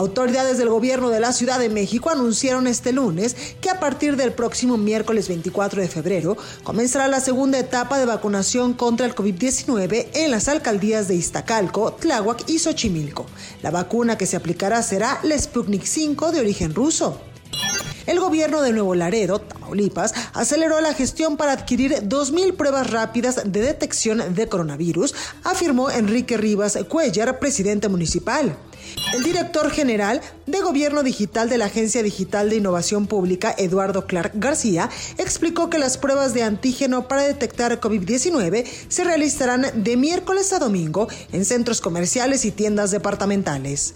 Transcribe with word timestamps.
Autoridades 0.00 0.56
del 0.56 0.70
gobierno 0.70 1.10
de 1.10 1.20
la 1.20 1.30
Ciudad 1.30 1.58
de 1.58 1.68
México 1.68 2.08
anunciaron 2.08 2.66
este 2.66 2.90
lunes 2.90 3.36
que 3.60 3.68
a 3.68 3.78
partir 3.78 4.16
del 4.16 4.32
próximo 4.32 4.78
miércoles 4.78 5.28
24 5.28 5.82
de 5.82 5.88
febrero 5.88 6.38
comenzará 6.64 7.06
la 7.06 7.20
segunda 7.20 7.58
etapa 7.58 7.98
de 7.98 8.06
vacunación 8.06 8.72
contra 8.72 9.04
el 9.04 9.14
COVID-19 9.14 10.06
en 10.14 10.30
las 10.30 10.48
alcaldías 10.48 11.06
de 11.06 11.16
Iztacalco, 11.16 11.92
Tláhuac 11.92 12.48
y 12.48 12.58
Xochimilco. 12.58 13.26
La 13.60 13.70
vacuna 13.70 14.16
que 14.16 14.24
se 14.24 14.38
aplicará 14.38 14.82
será 14.82 15.20
la 15.22 15.38
Sputnik 15.38 15.84
5 15.84 16.32
de 16.32 16.40
origen 16.40 16.74
ruso. 16.74 17.20
El 18.06 18.20
gobierno 18.20 18.62
de 18.62 18.72
Nuevo 18.72 18.94
Laredo, 18.94 19.42
Tamaulipas, 19.70 20.14
aceleró 20.34 20.80
la 20.80 20.94
gestión 20.94 21.36
para 21.36 21.52
adquirir 21.52 21.92
2.000 22.02 22.56
pruebas 22.56 22.90
rápidas 22.90 23.40
de 23.44 23.60
detección 23.60 24.34
de 24.34 24.48
coronavirus, 24.48 25.14
afirmó 25.44 25.90
Enrique 25.90 26.36
Rivas 26.36 26.78
Cuellar, 26.88 27.38
presidente 27.38 27.88
municipal. 27.88 28.56
El 29.14 29.22
director 29.22 29.70
general 29.70 30.20
de 30.46 30.60
Gobierno 30.60 31.04
Digital 31.04 31.48
de 31.48 31.58
la 31.58 31.66
Agencia 31.66 32.02
Digital 32.02 32.50
de 32.50 32.56
Innovación 32.56 33.06
Pública, 33.06 33.54
Eduardo 33.56 34.06
Clark 34.06 34.32
García, 34.34 34.90
explicó 35.18 35.70
que 35.70 35.78
las 35.78 35.96
pruebas 35.98 36.34
de 36.34 36.42
antígeno 36.42 37.06
para 37.06 37.22
detectar 37.22 37.80
COVID-19 37.80 38.64
se 38.88 39.04
realizarán 39.04 39.66
de 39.74 39.96
miércoles 39.96 40.52
a 40.52 40.58
domingo 40.58 41.08
en 41.30 41.44
centros 41.44 41.80
comerciales 41.80 42.44
y 42.44 42.50
tiendas 42.50 42.90
departamentales. 42.90 43.94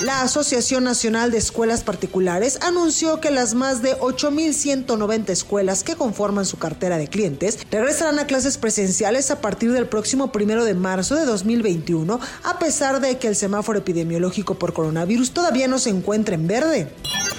La 0.00 0.22
Asociación 0.22 0.84
Nacional 0.84 1.30
de 1.30 1.38
Escuelas 1.38 1.82
Particulares 1.82 2.58
anunció 2.62 3.20
que 3.20 3.30
las 3.30 3.54
más 3.54 3.82
de 3.82 3.96
8.190 3.98 5.30
escuelas 5.30 5.84
que 5.84 5.96
conforman 5.96 6.44
su 6.46 6.58
cartera 6.58 6.98
de 6.98 7.08
clientes 7.08 7.58
regresarán 7.70 8.18
a 8.18 8.26
clases 8.26 8.58
presenciales 8.58 9.30
a 9.30 9.40
partir 9.40 9.72
del 9.72 9.86
próximo 9.86 10.32
primero 10.32 10.64
de 10.64 10.74
marzo 10.74 11.14
de 11.14 11.24
2021, 11.24 12.20
a 12.42 12.58
pesar 12.58 13.00
de 13.00 13.18
que 13.18 13.28
el 13.28 13.36
semáforo 13.36 13.78
epidemiológico 13.78 14.56
por 14.56 14.72
coronavirus 14.72 15.32
todavía 15.32 15.68
no 15.68 15.78
se 15.78 15.90
encuentra 15.90 16.34
en 16.34 16.46
verde. 16.46 16.88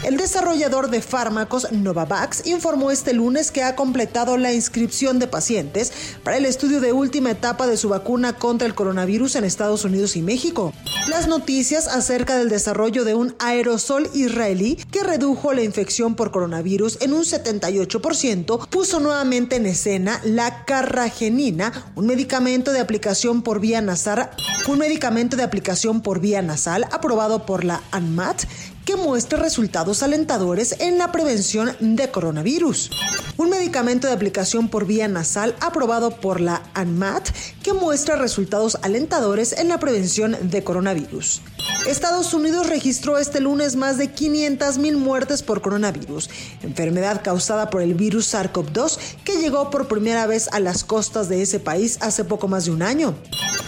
El 0.06 0.18
desarrollador 0.18 0.92
de 0.92 1.02
fármacos 1.02 1.72
Novavax 1.72 2.46
informó 2.46 2.92
este 2.92 3.12
lunes 3.12 3.50
que 3.50 3.64
ha 3.64 3.76
completado 3.76 4.38
la 4.38 4.54
inscripción 4.54 5.18
de 5.18 5.26
pacientes 5.26 5.92
para 6.24 6.38
el 6.38 6.46
estudio 6.46 6.80
de 6.80 6.94
última 6.94 7.32
etapa 7.32 7.66
de 7.66 7.76
su 7.76 7.90
vacuna 7.90 8.34
contra 8.34 8.68
el 8.68 8.76
coronavirus 8.76 9.36
en 9.36 9.46
Estados 9.46 9.84
Unidos 9.84 10.16
y 10.16 10.22
México. 10.22 10.74
Las 11.08 11.28
noticias 11.28 11.88
acerca 11.88 12.38
del 12.38 12.50
desarrollo 12.50 13.04
de 13.04 13.16
un 13.16 13.34
aerosol 13.40 14.08
israelí 14.14 14.76
que 14.92 15.02
redujo 15.02 15.54
la 15.54 15.64
infección 15.64 16.14
por 16.14 16.30
coronavirus 16.30 17.02
en 17.02 17.12
un 17.12 17.24
78% 17.24 18.70
puso 18.70 19.00
nuevamente 19.00 19.56
en 19.56 19.66
escena 19.66 20.22
la 20.24 20.66
carragenina, 20.66 21.92
un 21.96 22.06
medicamento 22.06 22.72
de 22.72 22.80
aplicación 22.80 23.42
por 23.42 23.60
vía 23.60 23.82
nasal, 23.82 24.30
un 24.68 24.78
medicamento 24.78 25.36
de 25.36 25.42
aplicación 25.42 26.02
por 26.02 26.20
vía 26.20 26.44
nasal 26.44 26.84
aprobado 26.92 27.48
por 27.48 27.64
la 27.64 27.82
ANMAT 27.90 28.44
que 28.86 28.96
muestra 28.96 29.40
resultados 29.40 30.04
alentadores 30.04 30.80
en 30.80 30.98
la 30.98 31.12
prevención 31.12 31.76
de 31.82 32.10
coronavirus. 32.12 32.92
Un 33.38 33.50
medicamento 33.50 34.08
de 34.08 34.14
aplicación 34.14 34.70
por 34.70 34.86
vía 34.86 35.08
nasal 35.08 35.56
aprobado 35.60 36.12
por 36.22 36.40
la 36.40 36.62
ANMAT 36.74 37.30
que 37.64 37.74
muestra 37.74 38.16
resultados 38.16 38.78
alentadores 38.84 39.54
en 39.54 39.68
la 39.68 39.80
prevención 39.80 40.38
de 40.50 40.64
coronavirus. 40.64 41.42
Estados 41.88 42.34
Unidos 42.34 42.68
registró 42.68 43.18
este 43.18 43.40
lunes 43.40 43.76
más 43.76 43.98
de 43.98 44.12
500.000 44.12 44.98
muertes 44.98 45.44
por 45.44 45.62
coronavirus, 45.62 46.30
enfermedad 46.64 47.22
causada 47.24 47.70
por 47.70 47.82
el 47.82 47.94
virus 47.94 48.34
SARS-CoV-2 48.34 48.98
que 49.24 49.38
llegó 49.38 49.70
por 49.70 49.88
primera 49.88 50.26
vez 50.26 50.50
a 50.52 50.60
las 50.60 50.84
costas 50.84 51.30
de 51.30 51.42
ese 51.44 51.60
país 51.60 52.00
hace 52.02 52.24
poco 52.24 52.48
más 52.48 52.66
de 52.66 52.72
un 52.72 52.82
año. 52.82 53.16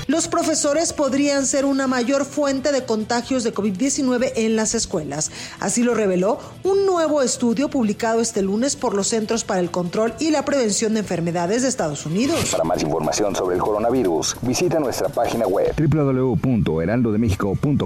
Los 0.07 0.29
profesores 0.29 0.93
podrían 0.93 1.45
ser 1.45 1.65
una 1.65 1.85
mayor 1.85 2.23
fuente 2.23 2.71
de 2.71 2.85
contagios 2.85 3.43
de 3.43 3.53
COVID-19 3.53 4.31
en 4.37 4.55
las 4.55 4.73
escuelas. 4.73 5.31
Así 5.59 5.83
lo 5.83 5.95
reveló 5.95 6.39
un 6.63 6.85
nuevo 6.85 7.21
estudio 7.21 7.69
publicado 7.69 8.21
este 8.21 8.41
lunes 8.41 8.77
por 8.77 8.95
los 8.95 9.09
Centros 9.09 9.43
para 9.43 9.59
el 9.59 9.69
Control 9.69 10.13
y 10.19 10.31
la 10.31 10.45
Prevención 10.45 10.93
de 10.93 11.01
Enfermedades 11.01 11.63
de 11.63 11.67
Estados 11.67 12.05
Unidos. 12.05 12.51
Para 12.51 12.63
más 12.63 12.81
información 12.81 13.35
sobre 13.35 13.57
el 13.57 13.61
coronavirus, 13.61 14.37
visita 14.43 14.79
nuestra 14.79 15.09
página 15.09 15.45
web 15.45 15.73